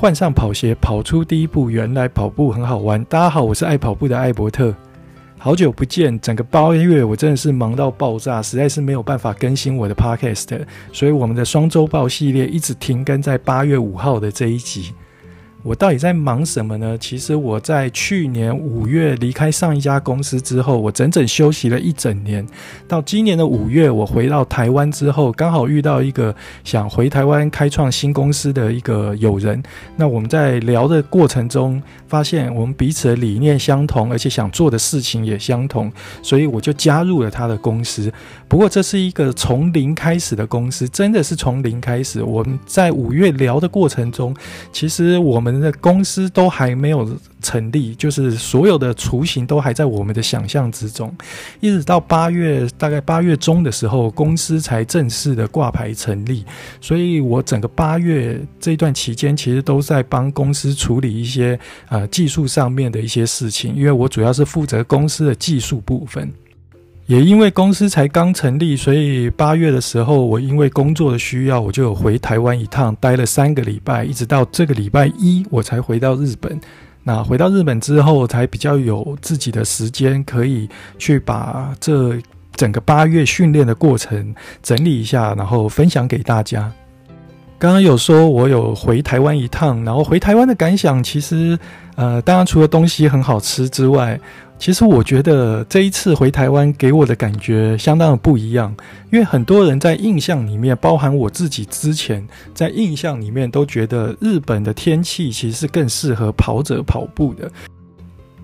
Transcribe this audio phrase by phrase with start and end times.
[0.00, 1.68] 换上跑鞋，跑出第一步。
[1.68, 3.04] 原来跑步很好玩。
[3.04, 4.74] 大家好，我是爱跑步的艾伯特。
[5.36, 10.58] 好久不见，整个八月我真的是忙到爆炸，实在是没有办法更新我的 podcast，
[10.90, 14.94] 所以我们的双周报系列一直停更在八月五号的这一集。
[15.62, 16.96] 我到底在忙什么呢？
[16.98, 22.46] 其实我在去年五月离开上一家公司之后，我整整休息了一整年。
[22.88, 26.34] 到今年的五月，我回到台湾之后，刚好遇到一个
[26.64, 29.62] 想回台湾开创新公司的一个友人。
[29.96, 38.10] 那我们在聊的过程中，发现我们彼此的理念相同，而且想做的事情也相同，所以我就加入了他的公司。
[38.48, 42.22] 不过这是一个从零开始的公司，真的是从零开始。
[42.22, 44.34] 我们在五月聊的过程中，
[44.72, 45.49] 其实我们。
[45.50, 51.12] 我们的公司都还没有成立，就是所有的雏形都还在我们的想象之中。
[51.58, 56.44] 一直到八月，大概八月中的时候，公司才正式的挂牌成立。
[56.80, 66.32] 所以我整个八月这段期间，其实都在帮公司处理一些呃技术上面的一些事情，因为我主要是负责公司的技术部分。
[67.10, 76.60] 也因为公司才刚成立，所以八月的时候，我因为工作的需要，我就有回台湾一趟，待了三个礼拜，一直到这个礼拜一，我才回到日本。
[77.02, 82.16] 那回到日本之后，才比较有自己的时间，可以去把这
[82.54, 86.72] 整个八月训练的过程整理一下，然后分享给大家。
[87.60, 91.58] 刚刚有说我有回台湾一趟，然后回台湾的感想，其实，
[91.94, 94.18] 呃，当然除了东西很好吃之外，
[94.58, 98.74] 其实我觉得这一次回台湾给我的感觉相当的不一样，
[99.12, 107.52] 因为很多人在印象里面，包含我自己之前在印象里面都觉得日本的天气其实是更适合跑者跑步的。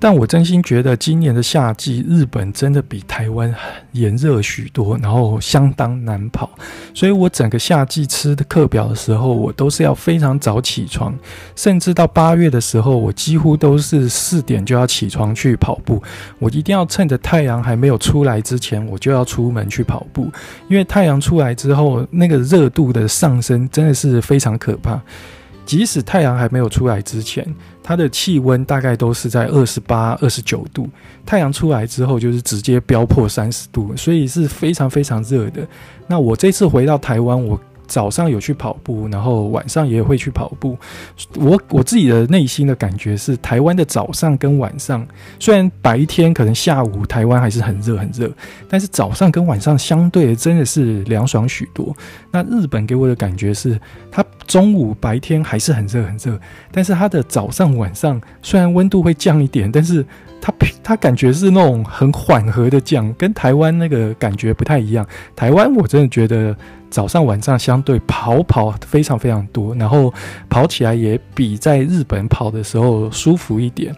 [0.00, 3.52] 但我真心觉得今年的夏季，日本真的比台湾
[3.92, 6.48] 炎热许多，然后相当难跑。
[6.94, 11.12] 所以我整个夏季吃的课表的时候，我都是要非常早起床，
[11.56, 16.02] 甚至到八月的时候，我几乎都是四点就要起床去跑步。
[16.38, 20.30] 我一定要趁着太阳还没有出来之前，我就要出门去跑步，
[20.68, 25.00] 因为太阳出来之后，那个热度的上升真的是非常可怕。
[25.68, 27.46] 即使太阳还没有出来之前，
[27.82, 30.88] 它的气温大概都是在二十八、二十九度。
[31.26, 35.60] 太阳出来之后，就是直接飙破三十度，所以是非常非常热的。
[36.06, 37.60] 那我这次回到台湾，我。
[37.88, 40.76] 早上有去跑步，然后晚上也会去跑步。
[41.36, 45.08] 我我自己的内心的感觉是，台湾的早上跟晚上，
[45.40, 48.30] 虽然白天可能下午台湾还是很热很热，
[48.68, 51.96] 但是早上跟晚上相对真的是凉爽许多。
[52.30, 53.80] 那日本给我的感觉是，
[54.10, 56.36] 它中午白天还是很热很热，
[56.72, 60.04] 但是它的早上晚上虽然温度会降一点，但是
[60.40, 65.06] 它它感觉是那种很缓和的降，跟台湾那个感觉不太一样。
[65.36, 66.56] 台湾我真的觉得。
[66.90, 70.10] 早上晚上相对跑跑非常非常多，然后
[70.48, 73.94] 跑起来也比在日本跑的时候舒服一点。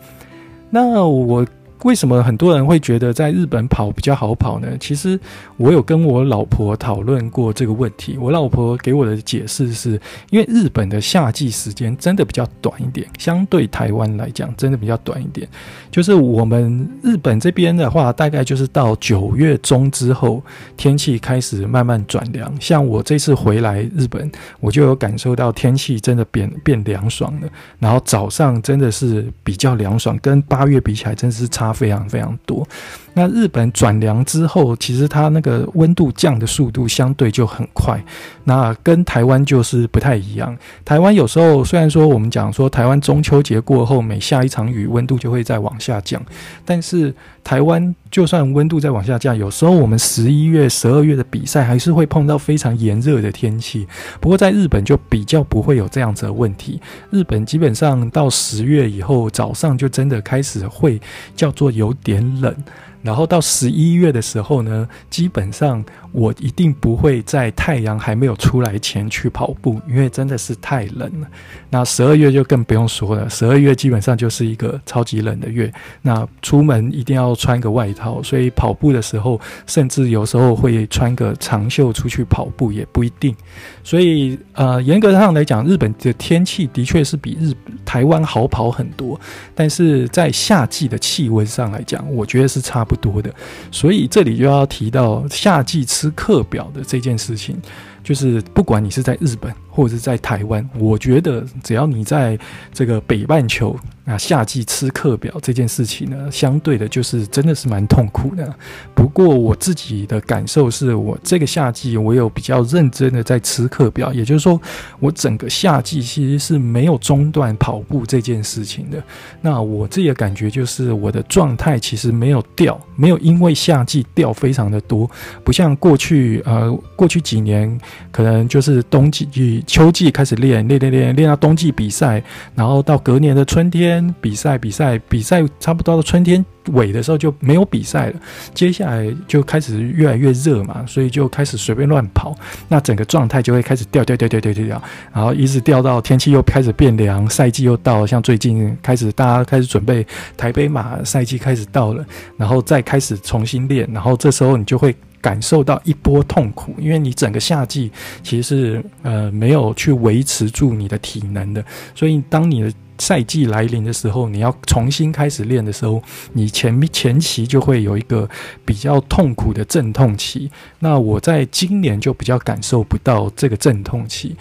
[0.70, 1.46] 那我。
[1.82, 4.68] 为什么很多人会觉得在日本跑比较好跑呢？
[4.78, 5.18] 其实
[5.56, 8.18] 我有跟我老婆讨论过这个问题。
[8.20, 9.98] 我老婆给我的解释是，
[10.28, 15.48] 因为日本的夏季时间真的比较短一点，相对台湾来讲真的比较短一点。
[15.90, 20.42] 就是我们日本这边的话，大概就是到九月中之后，
[20.76, 22.54] 天气开始慢慢转凉。
[22.60, 24.30] 像我这次回来日本，
[24.60, 27.48] 我就有感受到天气真的变变凉爽了。
[27.78, 31.69] 然后早上真的是比较凉爽，跟八月比起来，真的是差。
[31.72, 32.66] 非常非常多。
[33.14, 38.02] 那日本转凉之后，其实它那个温度降的速度相对就很快。
[38.44, 40.56] 那跟台湾就是不太一样。
[40.84, 46.20] 台湾有时候虽然说我们讲说台湾中秋节过后每下一场雨，温度就会再往下降，
[46.64, 53.86] 但是台湾就算温度再往下降，有时候我们十一月、十二月的比赛还是会碰到非常炎热的天气。
[54.20, 56.80] 不过在日本就比较不会有这样子的问题。
[57.10, 61.00] 日本基本上到十月以后，早上就真的开始会
[61.36, 62.54] 叫做有点冷。
[63.02, 71.26] 然后到十一月的时候呢，基本上我一定不会在太阳还没有出来前去跑步，因为真的是太冷了。
[71.70, 75.72] 那十二月就更不用说了，十二月基本上就是一个超级冷的月。
[76.02, 83.34] 那出门一定要穿个外套，所以跑步的时候，甚至有时候会穿个长袖出去跑步也不一定。
[83.82, 87.52] 所以呃，严格上来讲，日本的天气的确是比日
[87.84, 89.18] 台湾好跑很多，
[89.54, 93.32] 但是在夏季的气温上来讲，我觉得是差不多的，
[93.70, 97.56] 所以这里就要提到夏季吃课表的这件事情，
[98.02, 102.38] 就是不管你是在日本或者是在台湾，我觉得只要你在
[102.72, 108.52] 这个北半球，啊夏季吃课表这件事情呢，相对的就是真的是蛮痛苦的。
[108.94, 114.60] 不过我自己的感受是我这个夏季我有比较认真的在吃课表，也就是说
[114.98, 119.02] 我整个夏季其实是没有中断跑步这件事情的。
[119.40, 125.08] 那我自己的感觉就是我的状态其实没有掉，没有因为夏季掉非常的多，
[125.44, 127.80] 不像过去呃过去几年
[128.10, 132.22] 可能就是冬季、秋季开始练练练练练到冬季比赛，
[132.54, 134.00] 然后到隔年的春天。
[134.20, 138.14] 比赛比赛比赛，差不多到春天尾的时候就没有比赛了。
[138.54, 142.36] 接下来就开始越来越热嘛，所以就开始随便乱跑，
[142.68, 144.82] 那整个状态就会开始掉掉掉掉掉掉掉，
[145.12, 152.04] 然后一直掉到天气又开始变凉，赛季又到了，像最近开始大家开始准备台北马赛季开始到了，
[152.36, 157.90] 然后再开始重新练，然后这时候你就会感受到一波痛苦，因为你整个夏季
[158.22, 161.64] 其实是呃没有去维持住你的体能的，
[161.94, 162.72] 所以当你的。
[163.00, 166.02] 赛季来临的时候，你要重新开始练的时候，
[166.34, 168.28] 你前前期就会有一个
[168.62, 170.50] 比较痛苦的阵痛期。
[170.80, 174.36] 那我在今年就比较感受不到这个阵痛期。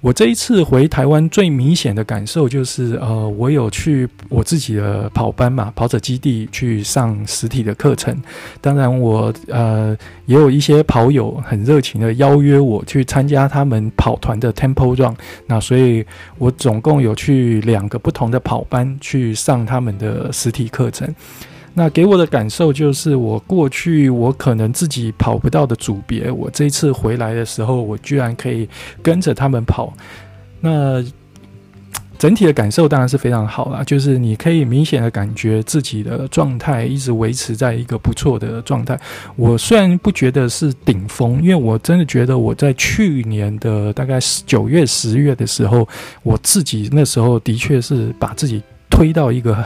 [0.00, 8.16] 我这一次回台湾最明显的感受就是，呃，我有去我自己的跑班嘛，跑者基地去上实体的课程。
[8.62, 9.94] 当然我，呃
[10.24, 15.14] 也有一些跑友很热情的邀约我去参加他们跑团的 Temple Run。
[15.46, 16.06] 那所以，
[16.38, 21.14] 我总共有去两个不同的跑班去上他们的实体课程。
[21.72, 28.68] 那给我的感受就是，我过去我可能自己跑不到的组别，我这次回来的时候，我居然可以
[29.02, 29.92] 跟着他们跑。
[30.60, 31.02] 那
[32.18, 38.98] 整体的感受当然是非常好啦，就是你可以明显的感觉自己的状态一直维持在一个不错的状态。
[39.36, 45.88] 我虽然不觉得是顶峰，因为我真的觉得我在去年的大概九月、十月的时候，
[46.22, 48.60] 我自己那时候的确是把自己。
[48.90, 49.64] 推到一个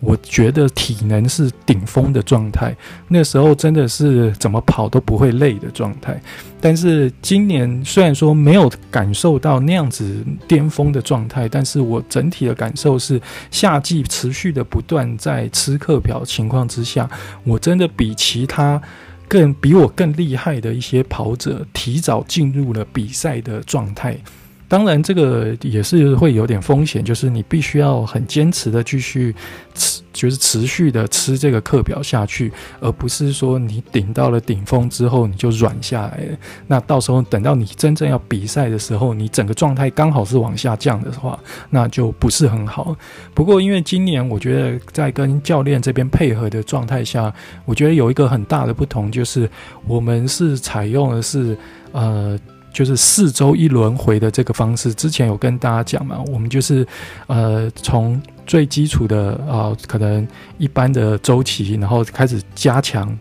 [0.00, 2.76] 我觉得体能是顶峰的状态，
[3.08, 6.20] 那时候真的是怎么跑都不会累的状态。
[6.60, 17.08] 但是今年虽然说没有感受到那样子巅峰的状态，但是我整体的感受是，夏季持续的不断在吃课表情况之下，
[17.44, 18.80] 我真的比其他
[19.28, 24.18] 更比我更厉害的一些跑者提早进入了比赛的状态。
[24.66, 29.34] 当然，这个也是会有点风险，就是你必须要很坚持的继续
[29.74, 32.50] 吃，就是持续的吃这个课表下去，
[32.80, 36.38] 而不是说你顶到了顶峰之后你就软下来了。
[36.66, 41.38] 那到时候等到你真正要比赛的时候，你整个状态刚好是往下降的话，
[41.68, 42.96] 那就不是很好。
[43.34, 47.32] 不过，因为今年我觉得在跟教练这边配合的状态下，
[47.64, 49.48] 我觉得有一个很大的不同，就是
[49.86, 51.56] 我们是采用的是
[51.92, 52.38] 呃。
[52.74, 56.84] 就是四周一轮回的这个方式，之前有跟大家讲嘛，我们就是
[57.28, 60.26] 呃从最基础的啊、可能
[60.58, 63.16] 一般的周期，然后开始加强，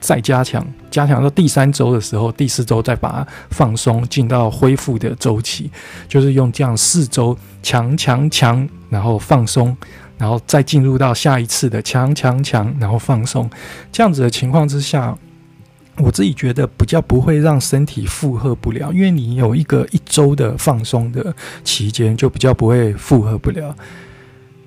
[0.00, 5.70] 再加强，加强到第三周的时候，第四周再把它放松，进到恢复的周期，
[6.08, 9.74] 就是用这样四周强强强，然后放松，
[10.18, 13.48] 然后再进入到下一次的强强强，然后放松，
[13.92, 15.16] 这样子的情况之下。
[15.98, 21.34] 我自己觉得比较不会让身体负荷不了，因为你有一个一周的放松的
[21.64, 23.74] 期间，就比较不会负荷不了。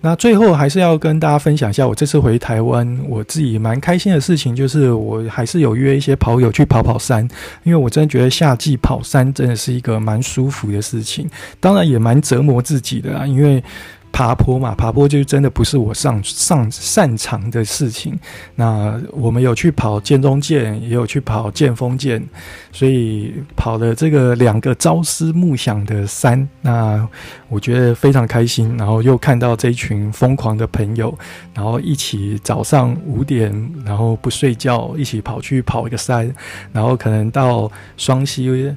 [0.01, 7.27] 那最后还是要跟大家分享一下，我这次回台湾，我自己蛮开心的事情，就是我还是有约一些跑友去跑跑山，
[7.63, 13.63] 因为我真的觉得夏季跑山真的是一个蛮舒服的事情，当然也蛮折磨自己的啦，因为。
[14.11, 18.17] 爬坡嘛，爬坡就真的不是我上上擅长的事情。
[18.55, 22.21] 那我们有去跑剑中剑，也有去跑剑锋剑，
[22.71, 27.07] 所以跑了这个两个朝思暮想的山，那
[27.47, 28.75] 我觉得非常开心。
[28.77, 31.17] 然后又看到这一群疯狂的朋友，
[31.53, 33.51] 然后一起早上五点，
[33.85, 36.33] 然后不睡觉，一起跑去跑一个山，
[36.73, 38.75] 然后可能到双溪。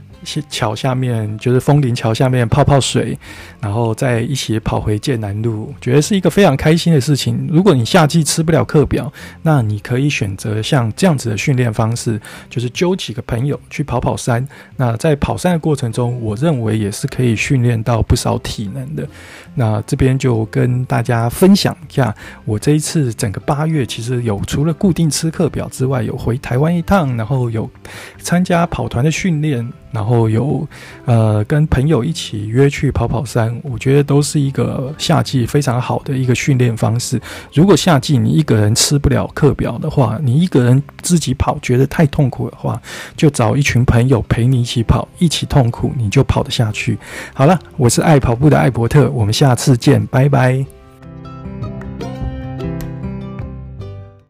[0.48, 3.18] 桥下面就是枫林桥下面泡泡水，
[3.60, 7.48] 然后再一起跑回剑难度，觉得是一个非常开心的事情。
[7.50, 9.10] 如果你夏季吃不了课表，
[9.40, 14.46] 那你可以选择像这样子的训练方式，就是揪几个朋友去跑跑山。
[14.76, 19.08] 那在跑山的过程中，我认为也是可以训练到不少体能的。
[19.54, 22.14] 那这边就跟大家分享一下，
[22.44, 27.70] 我这一次整个八月其实有除了固定吃课表之外，有回台湾一趟，然后有
[28.18, 29.72] 参加跑团的训练。
[29.92, 30.66] 然后有，
[31.04, 37.20] 呃，跟朋友一起约去跑跑山，我觉得都是一个夏季非常好的一个训练方式。
[37.52, 42.80] 如果夏季你一个人吃不了课表的话，你一个人自己跑觉得太痛苦的话，
[43.16, 46.96] 就找一群朋友陪你一起跑，一起痛苦，你就跑得下去。
[47.34, 50.81] 好了，我是爱跑步的艾伯特，我们下次见，拜拜。